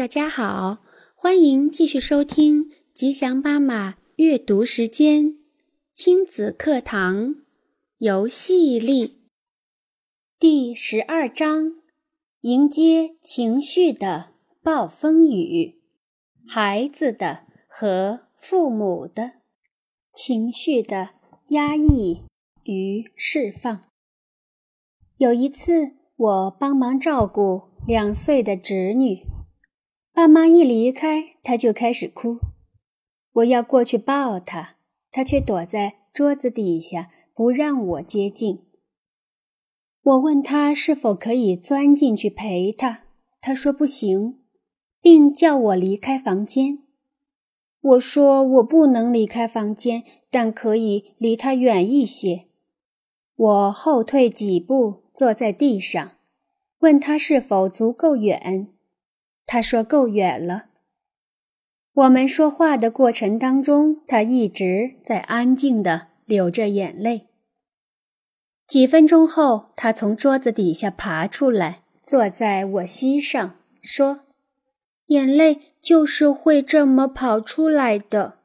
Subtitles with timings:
[0.00, 0.78] 大家好，
[1.14, 5.36] 欢迎继续收听吉祥妈妈阅读时间
[5.94, 7.34] 亲子课堂
[7.98, 9.18] 游戏力
[10.38, 11.74] 第十二章：
[12.40, 14.32] 迎接情绪的
[14.62, 15.82] 暴风雨，
[16.48, 19.32] 孩子的和父母的
[20.14, 21.10] 情绪的
[21.48, 22.22] 压抑
[22.64, 23.82] 与释放。
[25.18, 29.26] 有一次，我帮忙照顾两岁的侄女，
[30.20, 32.40] 爸妈一离开，他就开始哭。
[33.32, 34.76] 我要过去抱他，
[35.10, 38.66] 他却躲在桌子底下，不让我接近。
[40.02, 43.04] 我问他是否可以钻进去陪他，
[43.40, 44.40] 他说不行，
[45.00, 46.80] 并叫我离开房间。
[47.80, 52.44] 我说我不能离开房间，但可以离他远一些。
[53.36, 55.04] 我后退几步。
[55.14, 56.12] 坐在地上，
[56.80, 58.68] 问他是否足够远。
[59.46, 60.66] 他说够远了。
[61.92, 67.26] 我们说话的过程当中，他一直在安静的流着眼泪。
[68.66, 74.20] 几分钟后，他从桌子底下爬出来，坐在我膝上，说
[75.06, 78.38] ：“眼泪就是会这么跑出来的，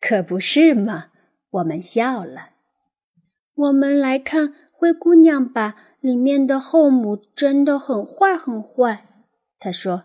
[0.00, 1.08] 可不是吗？”
[1.50, 2.50] 我们笑了。
[3.54, 5.84] 我们来看灰姑娘吧。
[6.00, 9.04] 里面的后母真的很坏，很坏。
[9.58, 10.04] 他说：“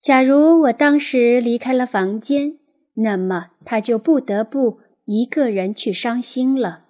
[0.00, 2.58] 假如我当时离开了房间，
[2.94, 6.86] 那么他就不得不一个人去伤心了。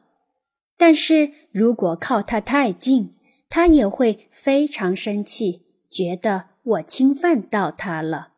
[0.76, 3.14] 但是如果靠他太近，
[3.48, 8.28] 他也会非常生气，觉得我侵犯到他了。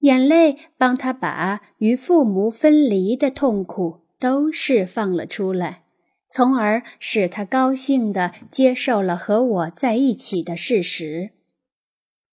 [0.00, 5.82] 眼泪帮他把与父母分离的痛苦都释放了出来。”
[6.30, 11.30] 从而使他高兴地接受了和我在一起的事实。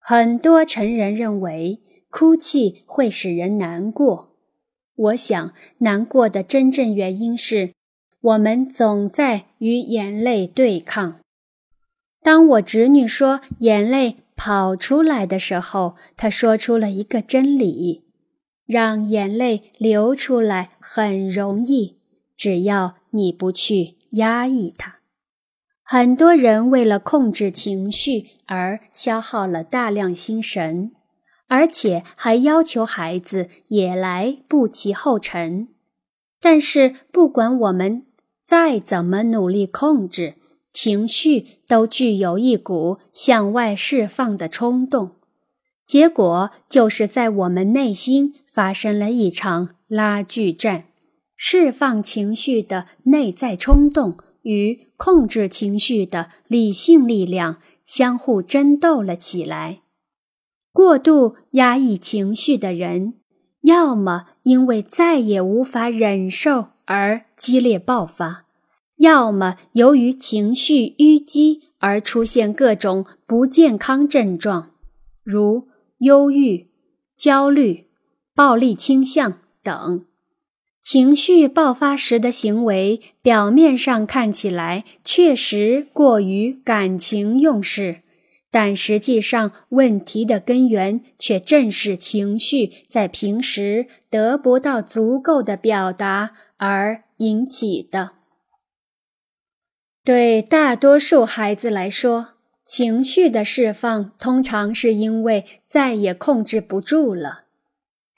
[0.04, 4.36] 很多成人认为哭泣会使人难过，
[4.96, 7.72] 我想难过的真正原因是
[8.20, 11.20] 我们总在与眼泪对抗。
[12.22, 18.04] 当我侄女说眼泪跑出来的时候，她说出了一个真理：
[18.66, 21.98] 让眼泪流出来很容易，
[22.36, 22.98] 只要。
[23.14, 25.01] 你不去压抑它，
[25.94, 30.94] 很多人为了控制情绪而消耗了大量心神，
[31.50, 35.68] 而且还要求孩子也来步其后尘。
[36.40, 38.06] 但是，不管我们
[38.42, 40.36] 再怎么努力控制
[40.72, 45.18] 情绪，都具有一股向外释放的冲动，
[45.86, 50.86] 结果就是在我们内心发生了一场拉锯战。
[51.36, 59.82] 释放情绪的内在冲动与控制情绪的理性力量相互争斗了起来。
[60.74, 63.16] 过度压抑情绪的人，
[63.62, 68.46] 要么因为再也无法忍受而激烈爆发，
[68.98, 74.72] 要么由于情绪淤积而出现各种不健康症状，
[75.24, 75.68] 如
[76.00, 76.70] 忧郁、
[77.16, 77.88] 焦虑、
[78.34, 80.06] 暴力倾向等。
[80.82, 88.02] 情绪爆发时的行为，表面上看起来确实过于感情用事，
[88.50, 98.14] 但实际上问题的根源却正是情绪在平时得不到足够的表达而引起的。
[100.04, 102.30] 对大多数孩子来说，
[102.66, 107.41] 情绪的释放通常是因为再也控制不住了。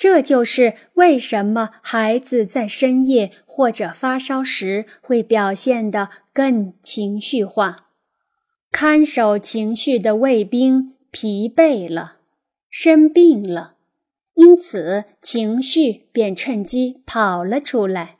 [0.03, 7.85] 这就是为什么孩子在深夜或者发烧时会表现得更情绪化。
[8.69, 12.17] 看守情绪的卫兵疲惫了，
[12.69, 13.75] 生病了，
[14.33, 18.17] 因此情绪便趁机跑了出来。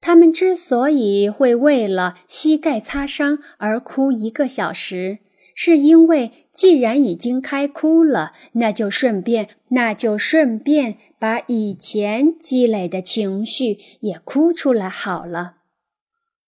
[0.00, 5.18] 他们之所以会为了膝盖擦伤而哭一个小时，
[5.54, 10.96] 是因为既然已经开哭了，那就顺便，那就顺便。
[11.20, 15.58] 把以前积累的情绪也哭出来好了。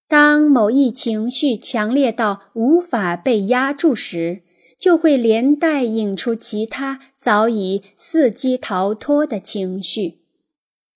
[0.08, 4.42] 当某一情绪强烈到无法被压住时，
[4.78, 10.22] 就会连带引出其他早已伺机逃脱的情绪。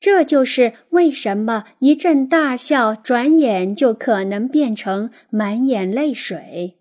[0.00, 6.79] 这就是为什么一阵大笑转眼就可能变成满眼泪水，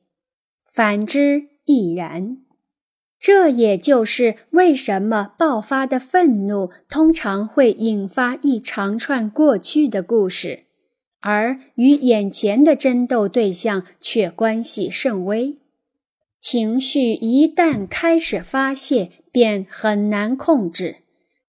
[0.71, 2.44] 反之亦然。
[3.25, 10.65] 这也就是为什么爆发的愤怒通常会引发一长串过去的故事，
[11.21, 15.57] 而与眼前的争斗对象却关系甚微。
[16.39, 20.97] 情绪一旦开始发泄，便很难控制。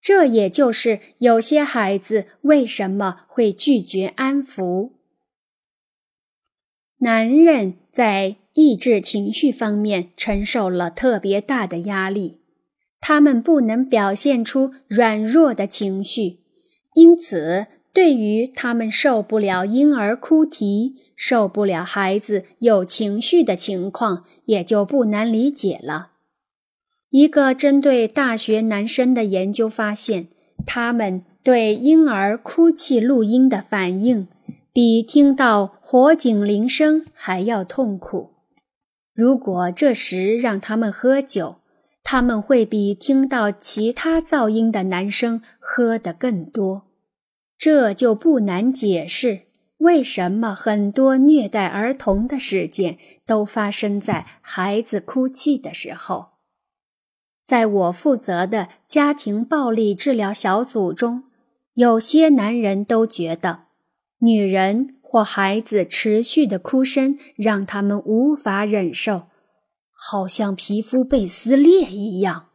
[0.00, 4.92] 这也就是有些孩子为什么会拒绝安抚。
[7.00, 12.38] 男人在抑制情绪方面承受了特别大的压力，
[13.02, 16.38] 他们不能表现出软弱的情绪，
[16.94, 26.12] 因此对于他们受不了婴儿哭啼、受不了孩子有情绪的情况，也就不难理解了。
[27.10, 30.28] 一个针对大学男生的研究发现，
[30.64, 34.26] 他们对婴儿哭泣录音的反应
[34.72, 38.30] 比听到火警铃声还要痛苦。
[39.16, 41.56] 如果这时让他们喝酒，
[42.04, 46.82] 他们会比听到其他噪音的男生喝得更多。
[47.56, 49.44] 这就不难解释
[49.78, 56.32] 为什么很多虐待儿童的事件都发生在孩子哭泣的时候。
[57.42, 61.24] 在我负责的家庭暴力治疗小组中，
[61.72, 63.60] 有些男人都觉得，
[64.18, 69.28] 女人或孩子持续的哭声让他们无法忍受，
[69.92, 72.46] 好像皮肤被撕裂一样。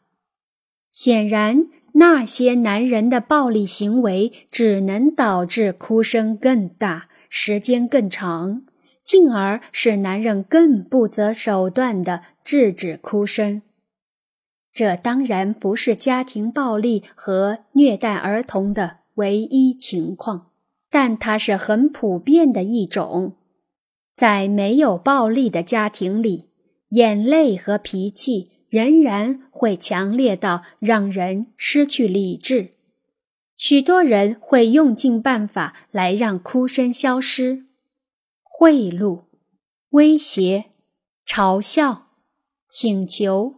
[0.92, 8.64] 显然，那些男人的暴力行为只能导致哭声更大、时间更长，
[9.02, 13.62] 进而使男人更不择手段地制止哭声。
[14.74, 20.51] 这当然不是家庭暴力和虐待儿童的唯一情况，
[20.92, 23.38] 但它是很普遍的一种。
[24.14, 26.50] 在没有暴力的家庭里，
[26.90, 32.74] 眼泪和脾气仍然会强烈到让人失去理智。
[33.58, 37.66] 许多人会用尽办法来让哭声消失：
[38.44, 39.22] 贿赂、
[39.92, 40.66] 威胁、
[41.26, 42.10] 嘲笑、
[42.68, 43.56] 请求。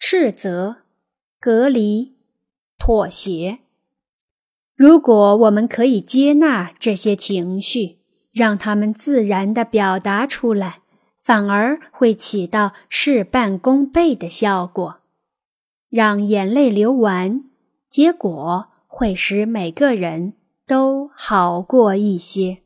[0.00, 0.76] 斥责、
[1.40, 2.14] 隔离、
[2.78, 3.58] 妥协。
[4.78, 7.96] 如果我们可以接纳这些情绪，
[8.32, 10.78] 让他们自然的表达出来，
[11.20, 14.98] 反而会起到事半功倍的效果。
[15.90, 17.42] 让眼泪流完，
[17.90, 20.34] 结果会使每个人
[20.64, 22.58] 都好过一些。